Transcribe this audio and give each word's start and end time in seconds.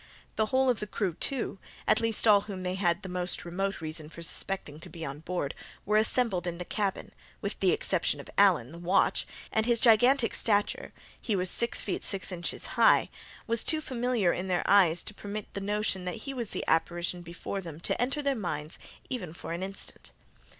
The 0.35 0.47
whole 0.47 0.67
of 0.67 0.79
the 0.79 0.87
crew, 0.87 1.13
too—at 1.13 1.99
least 2.01 2.27
all 2.27 2.41
whom 2.41 2.63
they 2.63 2.73
had 2.73 3.03
the 3.03 3.07
most 3.07 3.45
remote 3.45 3.81
reason 3.81 4.09
for 4.09 4.23
suspecting 4.23 4.79
to 4.79 4.89
be 4.89 5.05
on 5.05 5.19
board—were 5.19 5.95
assembled 5.97 6.47
in 6.47 6.57
the 6.57 6.65
cabin, 6.65 7.11
with 7.39 7.59
the 7.59 7.71
exception 7.71 8.19
of 8.19 8.27
Allen, 8.35 8.71
the 8.71 8.79
watch; 8.79 9.27
and 9.51 9.67
his 9.67 9.79
gigantic 9.79 10.33
stature 10.33 10.91
(he 11.21 11.35
was 11.35 11.51
six 11.51 11.83
feet 11.83 12.03
six 12.03 12.31
inches 12.31 12.65
high) 12.81 13.11
was 13.45 13.63
too 13.63 13.79
familiar 13.79 14.33
in 14.33 14.47
their 14.47 14.63
eyes 14.65 15.03
to 15.03 15.13
permit 15.13 15.53
the 15.53 15.61
notion 15.61 16.05
that 16.05 16.15
he 16.25 16.33
was 16.33 16.49
the 16.49 16.65
apparition 16.67 17.21
before 17.21 17.61
them 17.61 17.79
to 17.81 18.01
enter 18.01 18.23
their 18.23 18.33
minds 18.33 18.79
even 19.07 19.31
for 19.33 19.53
an 19.53 19.61
instant. 19.61 20.09